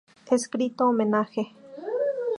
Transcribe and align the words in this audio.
Escrito 0.37 0.89
homenaje. 0.89 1.41